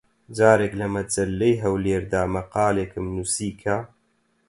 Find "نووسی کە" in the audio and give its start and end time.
3.15-3.77